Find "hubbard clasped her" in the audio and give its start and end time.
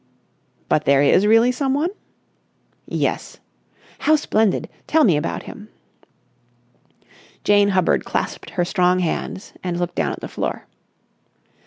7.69-8.65